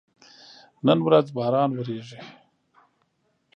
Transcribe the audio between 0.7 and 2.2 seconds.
نن ورځ باران وریږي